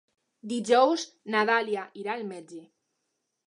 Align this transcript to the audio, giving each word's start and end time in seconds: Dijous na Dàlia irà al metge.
Dijous 0.53 1.03
na 1.35 1.45
Dàlia 1.51 1.87
irà 2.05 2.17
al 2.19 2.27
metge. 2.33 2.67